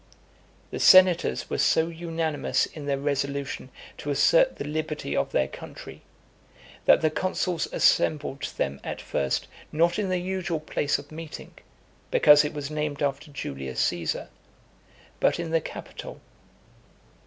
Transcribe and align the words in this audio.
The 0.71 0.79
senators 0.79 1.47
were 1.47 1.59
so 1.59 1.87
unanimous 1.89 2.65
in 2.65 2.87
their 2.87 2.97
resolution 2.97 3.69
to 3.99 4.09
assert 4.09 4.55
the 4.55 4.65
liberty 4.65 5.15
of 5.15 5.31
their 5.31 5.47
country, 5.47 6.01
that 6.85 7.01
the 7.01 7.11
consuls 7.11 7.67
assembled 7.71 8.41
them 8.57 8.79
at 8.83 8.99
first 8.99 9.47
not 9.71 9.99
in 9.99 10.09
the 10.09 10.17
usual 10.17 10.59
place 10.59 10.97
of 10.97 11.11
meeting, 11.11 11.53
because 12.09 12.43
it 12.43 12.51
was 12.55 12.71
named 12.71 13.03
after 13.03 13.29
Julius 13.29 13.79
Caesar, 13.81 14.29
but 15.19 15.39
in 15.39 15.51
the 15.51 15.61
Capitol. 15.61 16.19